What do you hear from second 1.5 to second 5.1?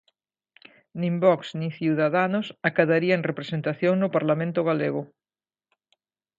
nin Ciudadanos acadarían representación no Parlamento galego.